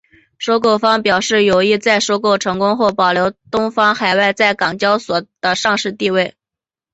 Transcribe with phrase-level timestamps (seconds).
[0.39, 6.35] 收购方表示有意在收购成功后保留东方海外在港交所的上市地位。